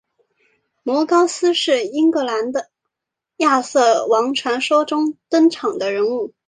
[0.81, 2.71] 摩高斯是英格兰的
[3.37, 6.33] 亚瑟王传说中登场的人物。